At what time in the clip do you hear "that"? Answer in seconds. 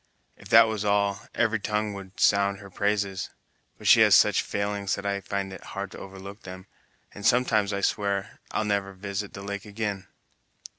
0.49-0.67, 4.95-5.05